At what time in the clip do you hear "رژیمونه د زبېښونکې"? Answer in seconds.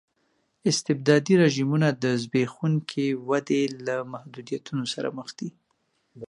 1.43-3.07